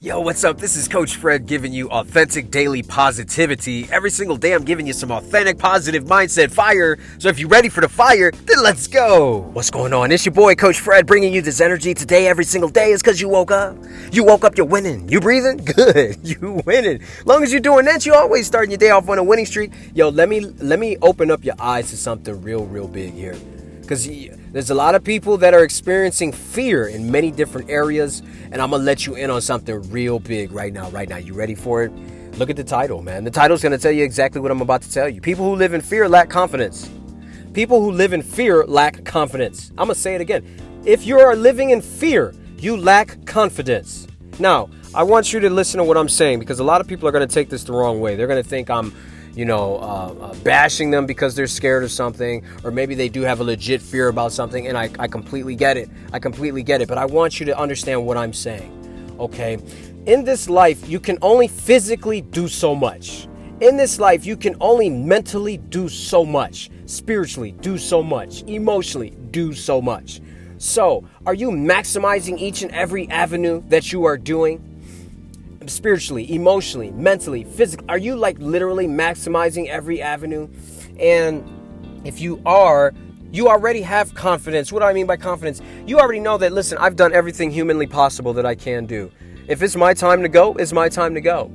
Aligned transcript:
Yo, 0.00 0.20
what's 0.20 0.44
up? 0.44 0.58
This 0.58 0.76
is 0.76 0.86
Coach 0.86 1.16
Fred 1.16 1.46
giving 1.46 1.72
you 1.72 1.90
authentic 1.90 2.52
daily 2.52 2.84
positivity. 2.84 3.88
Every 3.90 4.10
single 4.10 4.36
day, 4.36 4.52
I'm 4.52 4.62
giving 4.62 4.86
you 4.86 4.92
some 4.92 5.10
authentic 5.10 5.58
positive 5.58 6.04
mindset 6.04 6.52
fire. 6.52 6.98
So 7.18 7.28
if 7.28 7.40
you're 7.40 7.48
ready 7.48 7.68
for 7.68 7.80
the 7.80 7.88
fire, 7.88 8.30
then 8.30 8.62
let's 8.62 8.86
go. 8.86 9.38
What's 9.54 9.70
going 9.70 9.92
on? 9.92 10.12
It's 10.12 10.24
your 10.24 10.34
boy, 10.36 10.54
Coach 10.54 10.78
Fred, 10.78 11.04
bringing 11.04 11.34
you 11.34 11.42
this 11.42 11.60
energy 11.60 11.94
today, 11.94 12.28
every 12.28 12.44
single 12.44 12.70
day, 12.70 12.92
is 12.92 13.02
because 13.02 13.20
you 13.20 13.28
woke 13.28 13.50
up. 13.50 13.76
You 14.12 14.22
woke 14.22 14.44
up, 14.44 14.56
you're 14.56 14.66
winning. 14.66 15.08
You 15.08 15.18
breathing? 15.20 15.56
Good. 15.76 16.18
You 16.22 16.62
winning. 16.64 17.00
Long 17.24 17.42
as 17.42 17.50
you're 17.50 17.60
doing 17.60 17.84
that, 17.86 18.06
you 18.06 18.14
always 18.14 18.46
starting 18.46 18.70
your 18.70 18.78
day 18.78 18.90
off 18.90 19.08
on 19.08 19.18
a 19.18 19.24
winning 19.24 19.46
streak. 19.46 19.72
Yo, 19.94 20.10
let 20.10 20.28
me 20.28 20.38
let 20.38 20.78
me 20.78 20.96
open 21.02 21.28
up 21.28 21.44
your 21.44 21.56
eyes 21.58 21.90
to 21.90 21.96
something 21.96 22.40
real, 22.40 22.66
real 22.66 22.86
big 22.86 23.14
here 23.14 23.34
because 23.88 24.06
there's 24.52 24.68
a 24.68 24.74
lot 24.74 24.94
of 24.94 25.02
people 25.02 25.38
that 25.38 25.54
are 25.54 25.64
experiencing 25.64 26.30
fear 26.30 26.88
in 26.88 27.10
many 27.10 27.30
different 27.30 27.70
areas 27.70 28.20
and 28.52 28.60
i'm 28.60 28.70
gonna 28.70 28.82
let 28.82 29.06
you 29.06 29.14
in 29.14 29.30
on 29.30 29.40
something 29.40 29.80
real 29.90 30.18
big 30.18 30.52
right 30.52 30.74
now 30.74 30.90
right 30.90 31.08
now. 31.08 31.16
You 31.16 31.32
ready 31.32 31.54
for 31.54 31.84
it? 31.84 31.92
Look 32.36 32.50
at 32.50 32.56
the 32.56 32.64
title 32.64 33.00
man. 33.00 33.24
The 33.24 33.30
title's 33.30 33.62
gonna 33.62 33.78
tell 33.78 33.90
you 33.90 34.04
exactly 34.04 34.42
what 34.42 34.50
i'm 34.50 34.60
about 34.60 34.82
to 34.82 34.92
tell 34.92 35.08
you. 35.08 35.22
People 35.22 35.46
who 35.46 35.56
live 35.56 35.72
in 35.72 35.80
fear 35.80 36.06
lack 36.06 36.28
confidence. 36.28 36.90
People 37.54 37.80
who 37.80 37.90
live 37.90 38.12
in 38.12 38.20
fear 38.20 38.66
lack 38.66 39.06
confidence. 39.06 39.70
I'm 39.70 39.86
gonna 39.86 39.94
say 39.94 40.14
it 40.14 40.20
again. 40.20 40.44
If 40.84 41.06
you 41.06 41.18
are 41.18 41.34
living 41.34 41.70
in 41.70 41.80
fear 41.80 42.34
you 42.58 42.76
lack 42.76 43.24
confidence. 43.24 44.06
Now 44.38 44.68
i 44.94 45.02
want 45.02 45.32
you 45.32 45.40
to 45.40 45.48
listen 45.48 45.78
to 45.78 45.84
what 45.84 45.96
i'm 45.96 46.08
saying 46.08 46.40
because 46.40 46.60
a 46.60 46.64
lot 46.64 46.82
of 46.82 46.86
people 46.86 47.08
are 47.08 47.12
gonna 47.12 47.26
take 47.26 47.48
this 47.48 47.64
the 47.64 47.72
wrong 47.72 48.02
way. 48.02 48.16
They're 48.16 48.26
gonna 48.26 48.42
think 48.42 48.68
i'm 48.68 48.94
you 49.38 49.44
know, 49.44 49.76
uh, 49.76 50.14
uh, 50.20 50.34
bashing 50.42 50.90
them 50.90 51.06
because 51.06 51.36
they're 51.36 51.46
scared 51.46 51.84
of 51.84 51.92
something, 51.92 52.44
or 52.64 52.72
maybe 52.72 52.96
they 52.96 53.08
do 53.08 53.22
have 53.22 53.38
a 53.38 53.44
legit 53.44 53.80
fear 53.80 54.08
about 54.08 54.32
something, 54.32 54.66
and 54.66 54.76
I, 54.76 54.90
I 54.98 55.06
completely 55.06 55.54
get 55.54 55.76
it. 55.76 55.88
I 56.12 56.18
completely 56.18 56.64
get 56.64 56.82
it. 56.82 56.88
But 56.88 56.98
I 56.98 57.04
want 57.04 57.38
you 57.38 57.46
to 57.46 57.56
understand 57.56 58.04
what 58.04 58.16
I'm 58.16 58.32
saying, 58.32 59.16
okay? 59.20 59.58
In 60.06 60.24
this 60.24 60.50
life, 60.50 60.88
you 60.88 60.98
can 60.98 61.18
only 61.22 61.46
physically 61.46 62.20
do 62.20 62.48
so 62.48 62.74
much. 62.74 63.28
In 63.60 63.76
this 63.76 64.00
life, 64.00 64.26
you 64.26 64.36
can 64.36 64.56
only 64.60 64.90
mentally 64.90 65.58
do 65.58 65.88
so 65.88 66.24
much, 66.24 66.68
spiritually 66.86 67.52
do 67.52 67.78
so 67.78 68.02
much, 68.02 68.42
emotionally 68.42 69.10
do 69.30 69.52
so 69.52 69.80
much. 69.80 70.20
So, 70.58 71.06
are 71.26 71.34
you 71.34 71.50
maximizing 71.50 72.40
each 72.40 72.62
and 72.62 72.72
every 72.72 73.08
avenue 73.08 73.62
that 73.68 73.92
you 73.92 74.04
are 74.04 74.18
doing? 74.18 74.67
Spiritually, 75.68 76.32
emotionally, 76.34 76.90
mentally, 76.90 77.44
physically? 77.44 77.86
Are 77.88 77.98
you 77.98 78.16
like 78.16 78.38
literally 78.38 78.86
maximizing 78.86 79.68
every 79.68 80.02
avenue? 80.02 80.48
And 80.98 81.44
if 82.04 82.20
you 82.20 82.40
are, 82.44 82.92
you 83.30 83.48
already 83.48 83.82
have 83.82 84.14
confidence. 84.14 84.72
What 84.72 84.80
do 84.80 84.86
I 84.86 84.92
mean 84.92 85.06
by 85.06 85.16
confidence? 85.16 85.60
You 85.86 85.98
already 85.98 86.20
know 86.20 86.38
that, 86.38 86.52
listen, 86.52 86.78
I've 86.78 86.96
done 86.96 87.12
everything 87.12 87.50
humanly 87.50 87.86
possible 87.86 88.32
that 88.34 88.46
I 88.46 88.54
can 88.54 88.86
do. 88.86 89.10
If 89.48 89.62
it's 89.62 89.76
my 89.76 89.94
time 89.94 90.22
to 90.22 90.28
go, 90.28 90.54
it's 90.54 90.72
my 90.72 90.88
time 90.88 91.14
to 91.14 91.20
go. 91.20 91.52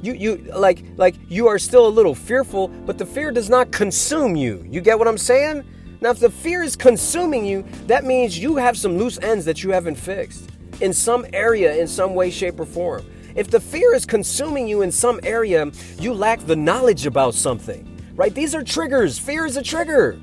You, 0.00 0.12
you 0.12 0.36
like 0.54 0.84
like 0.96 1.16
you 1.28 1.48
are 1.48 1.58
still 1.58 1.86
a 1.86 1.88
little 1.88 2.14
fearful, 2.14 2.68
but 2.68 2.98
the 2.98 3.06
fear 3.06 3.32
does 3.32 3.50
not 3.50 3.72
consume 3.72 4.36
you. 4.36 4.64
You 4.68 4.80
get 4.80 4.96
what 4.96 5.08
I'm 5.08 5.18
saying? 5.18 5.64
Now, 6.00 6.10
if 6.10 6.20
the 6.20 6.30
fear 6.30 6.62
is 6.62 6.76
consuming 6.76 7.44
you, 7.44 7.64
that 7.88 8.04
means 8.04 8.38
you 8.38 8.56
have 8.56 8.76
some 8.76 8.96
loose 8.96 9.18
ends 9.18 9.44
that 9.46 9.64
you 9.64 9.70
haven't 9.70 9.96
fixed 9.96 10.50
in 10.80 10.92
some 10.92 11.26
area, 11.32 11.74
in 11.74 11.88
some 11.88 12.14
way, 12.14 12.30
shape, 12.30 12.60
or 12.60 12.66
form. 12.66 13.04
If 13.38 13.50
the 13.50 13.60
fear 13.60 13.94
is 13.94 14.04
consuming 14.04 14.66
you 14.66 14.82
in 14.82 14.90
some 14.90 15.20
area, 15.22 15.70
you 16.00 16.12
lack 16.12 16.40
the 16.40 16.56
knowledge 16.56 17.06
about 17.06 17.34
something, 17.34 17.86
right? 18.16 18.34
These 18.34 18.52
are 18.52 18.64
triggers. 18.64 19.16
Fear 19.16 19.46
is 19.46 19.56
a 19.56 19.62
trigger. 19.62 20.18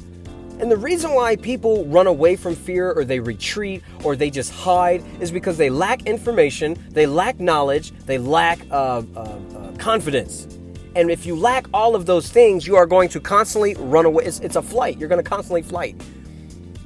And 0.59 0.69
the 0.69 0.75
reason 0.75 1.13
why 1.13 1.37
people 1.37 1.85
run 1.85 2.07
away 2.07 2.35
from 2.35 2.55
fear 2.55 2.91
or 2.91 3.05
they 3.05 3.21
retreat 3.21 3.83
or 4.03 4.17
they 4.17 4.29
just 4.29 4.51
hide 4.51 5.01
is 5.21 5.31
because 5.31 5.57
they 5.57 5.69
lack 5.69 6.05
information, 6.05 6.77
they 6.89 7.05
lack 7.07 7.39
knowledge, 7.39 7.93
they 8.05 8.17
lack 8.17 8.59
uh, 8.69 9.01
uh, 9.15 9.19
uh, 9.21 9.71
confidence. 9.77 10.49
And 10.97 11.09
if 11.09 11.25
you 11.25 11.37
lack 11.37 11.67
all 11.73 11.95
of 11.95 12.05
those 12.05 12.27
things, 12.27 12.67
you 12.67 12.75
are 12.75 12.85
going 12.85 13.07
to 13.07 13.21
constantly 13.21 13.75
run 13.75 14.03
away. 14.03 14.25
It's, 14.25 14.41
it's 14.41 14.57
a 14.57 14.61
flight. 14.61 14.97
You're 14.97 15.07
going 15.07 15.23
to 15.23 15.29
constantly 15.29 15.61
flight. 15.61 15.95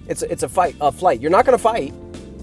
It's 0.08 0.22
a, 0.22 0.32
it's 0.32 0.44
a 0.44 0.50
fight, 0.50 0.76
a 0.80 0.92
flight. 0.92 1.22
You're 1.22 1.32
not 1.32 1.48
going 1.48 1.58
to 1.58 1.64
fight, 1.64 1.92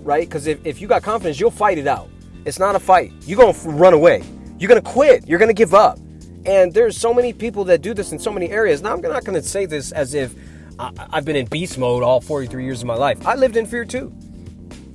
right? 0.02 0.28
Because 0.28 0.48
if, 0.48 0.66
if 0.66 0.80
you 0.80 0.88
got 0.88 1.04
confidence, 1.04 1.38
you'll 1.38 1.52
fight 1.52 1.78
it 1.78 1.86
out. 1.86 2.10
It's 2.46 2.60
not 2.60 2.76
a 2.76 2.78
fight. 2.78 3.12
You're 3.22 3.36
going 3.36 3.52
to 3.52 3.68
run 3.70 3.92
away. 3.92 4.22
You're 4.58 4.68
going 4.68 4.80
to 4.80 4.88
quit. 4.88 5.26
You're 5.26 5.40
going 5.40 5.48
to 5.48 5.54
give 5.54 5.74
up. 5.74 5.98
And 6.46 6.72
there's 6.72 6.96
so 6.96 7.12
many 7.12 7.32
people 7.32 7.64
that 7.64 7.82
do 7.82 7.92
this 7.92 8.12
in 8.12 8.20
so 8.20 8.30
many 8.30 8.50
areas. 8.50 8.80
Now, 8.80 8.94
I'm 8.94 9.00
not 9.00 9.24
going 9.24 9.34
to 9.34 9.46
say 9.46 9.66
this 9.66 9.90
as 9.90 10.14
if 10.14 10.32
I've 10.78 11.24
been 11.24 11.34
in 11.34 11.46
beast 11.46 11.76
mode 11.76 12.04
all 12.04 12.20
43 12.20 12.64
years 12.64 12.82
of 12.82 12.86
my 12.86 12.94
life. 12.94 13.26
I 13.26 13.34
lived 13.34 13.56
in 13.56 13.66
fear 13.66 13.84
too. 13.84 14.14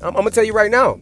I'm, 0.01 0.13
going 0.13 0.25
to 0.25 0.31
tell 0.31 0.45
you 0.45 0.53
right 0.53 0.71
now. 0.71 0.97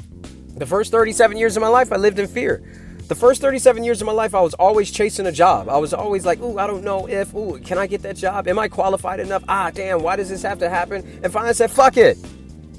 The 0.57 0.65
first 0.65 0.91
37 0.91 1.37
years 1.37 1.55
of 1.55 1.61
my 1.61 1.67
life, 1.67 1.93
I 1.93 1.97
lived 1.97 2.17
in 2.17 2.27
fear. 2.27 2.63
The 3.07 3.15
first 3.15 3.41
37 3.41 3.83
years 3.83 4.01
of 4.01 4.07
my 4.07 4.11
life, 4.11 4.33
I 4.33 4.41
was 4.41 4.55
always 4.55 4.89
chasing 4.89 5.27
a 5.27 5.31
job. 5.31 5.69
I 5.69 5.77
was 5.77 5.93
always 5.93 6.25
like, 6.25 6.41
ooh, 6.41 6.57
I 6.57 6.65
don't 6.65 6.83
know 6.83 7.07
if, 7.07 7.33
ooh, 7.35 7.59
can 7.59 7.77
I 7.77 7.85
get 7.85 8.01
that 8.01 8.17
job? 8.17 8.47
Am 8.47 8.57
I 8.57 8.67
qualified 8.67 9.19
enough? 9.19 9.43
Ah, 9.47 9.69
damn, 9.71 10.01
why 10.01 10.15
does 10.15 10.29
this 10.29 10.41
have 10.41 10.57
to 10.59 10.69
happen? 10.69 11.19
And 11.23 11.31
finally 11.31 11.49
I 11.49 11.53
said, 11.53 11.69
fuck 11.69 11.95
it. 11.97 12.17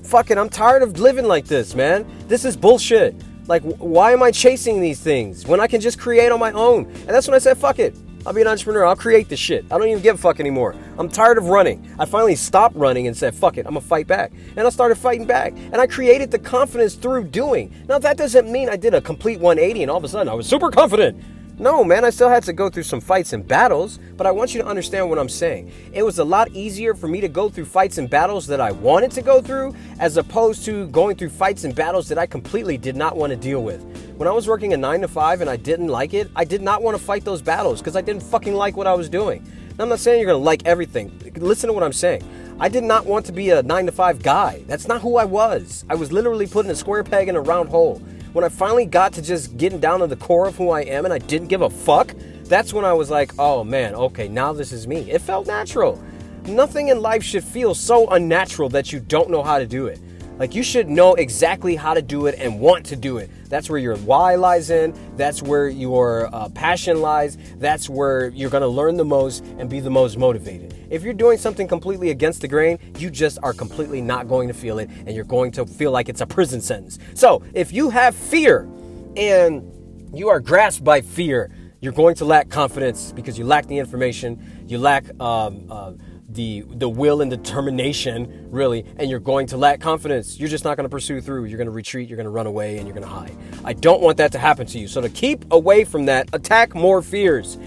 Fuck 0.03 0.33
it. 0.33 0.39
I'm 0.39 0.49
tired 0.49 0.83
of 0.83 0.99
living 0.99 1.27
like 1.27 1.47
this, 1.47 1.77
man. 1.77 2.05
This 2.27 2.45
is 2.45 2.57
bullshit. 2.57 3.15
Like, 3.51 3.65
why 3.65 4.13
am 4.13 4.23
I 4.23 4.31
chasing 4.31 4.81
these 4.81 5.01
things 5.01 5.45
when 5.45 5.59
I 5.59 5.67
can 5.67 5.81
just 5.81 5.99
create 5.99 6.31
on 6.31 6.39
my 6.39 6.53
own? 6.53 6.85
And 6.85 7.09
that's 7.09 7.27
when 7.27 7.35
I 7.35 7.39
said, 7.39 7.59
fuck 7.59 7.81
it. 7.81 7.97
I'll 8.25 8.33
be 8.33 8.43
an 8.43 8.47
entrepreneur. 8.47 8.87
I'll 8.87 8.95
create 8.95 9.29
this 9.29 9.41
shit. 9.41 9.65
I 9.73 9.77
don't 9.77 9.89
even 9.89 10.01
give 10.01 10.15
a 10.15 10.19
fuck 10.19 10.39
anymore. 10.39 10.77
I'm 10.99 11.09
tired 11.09 11.37
of 11.37 11.47
running. 11.47 11.93
I 11.99 12.05
finally 12.05 12.37
stopped 12.37 12.77
running 12.77 13.09
and 13.09 13.17
said, 13.17 13.35
fuck 13.35 13.59
it, 13.59 13.67
I'm 13.67 13.75
gonna 13.75 13.81
fight 13.81 14.07
back. 14.07 14.31
And 14.57 14.61
I 14.61 14.71
started 14.71 14.95
fighting 14.99 15.27
back. 15.27 15.53
And 15.73 15.79
I 15.79 15.89
created 15.89 16.31
the 16.31 16.39
confidence 16.39 16.95
through 16.95 17.25
doing. 17.25 17.75
Now, 17.89 17.99
that 17.99 18.17
doesn't 18.17 18.49
mean 18.49 18.69
I 18.69 18.77
did 18.77 18.95
a 18.95 19.01
complete 19.01 19.41
180 19.41 19.83
and 19.83 19.91
all 19.91 19.97
of 19.97 20.05
a 20.05 20.09
sudden 20.09 20.29
I 20.29 20.35
was 20.35 20.47
super 20.47 20.71
confident. 20.71 21.21
No, 21.61 21.85
man, 21.85 22.07
I 22.07 22.11
still 22.11 22.31
had 22.31 22.43
to 22.45 22.55
go 22.55 22.71
through 22.71 22.85
some 22.85 23.03
fights 23.03 23.35
and 23.35 23.47
battles, 23.47 23.99
but 24.17 24.27
I 24.27 24.31
want 24.31 24.55
you 24.55 24.63
to 24.63 24.67
understand 24.67 25.11
what 25.11 25.19
I'm 25.19 25.29
saying. 25.29 25.71
It 25.93 26.03
was 26.03 26.19
a 26.19 26.25
lot 26.25 26.51
easier 26.53 26.95
for 26.95 27.07
me 27.07 27.21
to 27.21 27.29
go 27.29 27.51
through 27.51 27.67
fights 27.67 27.99
and 27.99 28.09
battles 28.09 28.47
that 28.47 28.63
I 28.63 28.71
wanted 28.71 29.11
to 29.11 29.21
go 29.21 29.43
through 29.43 29.75
as 29.99 30.17
opposed 30.17 30.65
to 30.65 30.87
going 30.87 31.19
through 31.19 31.29
fights 31.29 31.65
and 31.65 31.75
battles 31.75 32.09
that 32.09 32.17
I 32.17 32.25
completely 32.25 32.79
did 32.79 32.97
not 32.97 33.15
want 33.15 33.33
to 33.33 33.37
deal 33.37 33.63
with. 33.63 33.83
When 34.17 34.27
I 34.27 34.33
was 34.33 34.49
working 34.49 34.73
a 34.73 34.79
9 34.79 35.03
to 35.03 35.09
5 35.09 35.43
and 35.43 35.51
I 35.51 35.57
didn't 35.57 35.89
like 35.89 36.15
it, 36.15 36.31
I 36.35 36.47
did 36.47 36.63
not 36.63 36.83
want 36.83 36.97
to 36.97 37.05
fight 37.05 37.27
those 37.27 37.43
battles 37.43 37.81
because 37.81 37.95
I 37.95 38.01
didn't 38.01 38.23
fucking 38.23 38.55
like 38.55 38.79
what 38.79 38.87
I 38.87 38.95
was 38.95 39.11
doing. 39.11 39.47
I'm 39.79 39.91
not 39.91 39.99
saying 39.99 40.19
you're 40.19 40.31
going 40.31 40.41
to 40.41 40.45
like 40.45 40.65
everything. 40.65 41.13
Listen 41.37 41.69
to 41.69 41.75
what 41.75 41.83
I'm 41.83 41.93
saying. 41.93 42.25
I 42.59 42.71
did 42.71 42.85
not 42.85 43.05
want 43.05 43.27
to 43.27 43.33
be 43.33 43.51
a 43.51 43.63
9 43.63 43.85
to 43.85 43.93
5 43.93 44.23
guy. 44.23 44.65
That's 44.67 44.89
not 44.89 45.03
who 45.03 45.19
I 45.19 45.27
was. 45.27 45.85
I 45.91 45.95
was 45.95 46.11
literally 46.11 46.47
putting 46.47 46.71
a 46.71 46.75
square 46.75 47.05
peg 47.05 47.29
in 47.29 47.37
a 47.37 47.41
round 47.43 47.69
hole 47.69 48.01
when 48.33 48.45
I 48.45 48.49
finally 48.49 48.87
got 48.87 49.13
to 49.15 49.23
just 49.23 49.57
getting 49.57 49.81
down 49.81 50.01
to 50.01 50.07
the 50.07 50.17
core 50.17 50.47
of 50.47 50.57
who 50.57 50.71
I 50.71 50.83
am 50.83 51.05
and 51.05 51.13
I 51.13 51.19
didn't 51.19 51.49
give 51.49 51.63
a 51.63 51.71
fuck, 51.71 52.15
that's 52.45 52.73
when 52.73 52.85
I 52.85 52.93
was 52.93 53.11
like, 53.11 53.33
oh 53.39 53.65
man, 53.65 53.95
okay, 53.95 54.29
now 54.29 54.53
this 54.53 54.73
is 54.73 54.87
me. 54.87 55.11
It 55.11 55.21
felt 55.21 55.47
natural. 55.47 56.01
Nothing 56.47 56.89
in 56.89 57.03
life 57.03 57.23
should 57.23 57.45
feel 57.45 57.75
so 57.75 58.09
unnatural 58.09 58.69
that 58.71 58.93
you 58.93 59.01
don't 59.01 59.31
know 59.31 59.43
how 59.43 59.59
to 59.59 59.67
do 59.67 59.87
it. 59.87 60.01
Like 60.39 60.55
you 60.55 60.63
should 60.63 60.89
know 60.89 61.15
exactly 61.15 61.75
how 61.77 61.93
to 61.93 62.03
do 62.03 62.27
it 62.27 62.37
and 62.39 62.61
want 62.61 62.87
to 62.87 62.97
do 62.97 63.19
it. 63.19 63.31
That's 63.51 63.69
where 63.69 63.81
your 63.81 63.97
why 63.97 64.37
lies 64.37 64.71
in. 64.71 64.95
That's 65.17 65.43
where 65.43 65.69
your 65.69 66.35
uh, 66.35 66.49
passion 66.51 67.03
lies. 67.03 67.37
That's 67.57 67.91
where 67.91 68.29
you're 68.29 68.49
going 68.49 68.63
to 68.63 68.69
learn 68.69 68.97
the 68.97 69.05
most 69.05 69.45
and 69.59 69.69
be 69.69 69.81
the 69.81 69.91
most 69.91 70.17
motivated. 70.17 70.75
If 70.89 71.03
you're 71.03 71.13
doing 71.13 71.37
something 71.37 71.67
completely 71.67 72.11
against 72.11 72.41
the 72.41 72.49
grain, 72.49 72.79
you 72.97 73.11
just 73.11 73.39
are 73.43 73.53
completely 73.53 74.01
not 74.01 74.29
going 74.29 74.47
to 74.49 74.55
feel 74.55 74.79
it 74.79 74.89
and 74.89 75.11
you're 75.11 75.25
going 75.25 75.51
to 75.53 75.67
feel 75.67 75.91
like 75.91 76.09
it's 76.09 76.21
a 76.21 76.27
prison 76.27 76.61
sentence. 76.61 76.99
So 77.15 77.43
if 77.53 77.73
you 77.73 77.91
have 77.91 78.15
fear 78.15 78.69
and 79.17 79.71
you 80.15 80.29
are 80.29 80.39
grasped 80.39 80.85
by 80.85 81.01
fear, 81.01 81.51
you're 81.81 81.93
going 81.93 82.15
to 82.17 82.25
lack 82.25 82.51
confidence 82.51 83.11
because 83.11 83.37
you 83.39 83.45
lack 83.45 83.67
the 83.67 83.79
information, 83.79 84.65
you 84.69 84.79
lack 84.79 85.05
um, 85.21 85.67
uh, 85.71 85.93
the 86.35 86.65
the 86.69 86.89
will 86.89 87.21
and 87.23 87.31
determination 87.31 88.47
really 88.51 88.85
and 88.97 89.11
you're 89.11 89.21
going 89.21 89.47
to 89.47 89.57
lack 89.57 89.81
confidence 89.81 90.39
you're 90.39 90.49
just 90.49 90.65
not 90.65 90.77
going 90.77 90.85
to 90.85 90.91
pursue 90.91 91.21
through. 91.21 91.45
You're 91.45 91.59
going 91.59 91.67
to 91.67 91.73
retreat 91.73 92.09
you're 92.09 92.17
going 92.17 92.25
to 92.25 92.31
run 92.31 92.47
away 92.47 92.79
and 92.79 92.87
you're 92.87 92.95
going 92.95 93.07
to 93.07 93.13
hide. 93.13 93.37
I 93.65 93.73
don't 93.73 94.01
want 94.01 94.17
that 94.19 94.33
to 94.33 94.39
happen 94.39 94.67
to 94.67 94.79
you. 94.79 94.89
So 94.89 95.01
to 95.01 95.09
keep 95.09 95.45
away 95.53 95.85
from 95.85 96.07
that 96.07 96.29
attack 96.33 96.75
more 96.75 97.03
fears. 97.03 97.59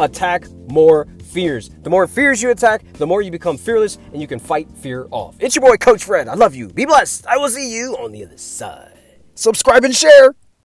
Attack 0.00 0.48
more 0.68 1.06
fears. 1.22 1.70
The 1.82 1.90
more 1.90 2.06
fears 2.06 2.42
you 2.42 2.50
attack 2.50 2.84
the 2.94 3.06
more 3.06 3.22
you 3.22 3.30
become 3.30 3.58
fearless 3.58 3.98
and 4.12 4.20
you 4.20 4.26
can 4.26 4.38
fight 4.38 4.68
fear 4.76 5.06
off. 5.10 5.36
It's 5.38 5.56
your 5.56 5.64
boy 5.64 5.76
coach 5.76 6.04
fred. 6.04 6.28
I 6.28 6.34
love 6.34 6.54
you. 6.54 6.68
Be 6.68 6.84
blessed. 6.84 7.26
I 7.26 7.36
will 7.36 7.48
see 7.48 7.74
you 7.74 7.96
on 7.96 8.12
the 8.12 8.24
other 8.24 8.38
side. 8.38 8.98
Subscribe 9.34 9.84
and 9.84 9.94
share 9.94 10.34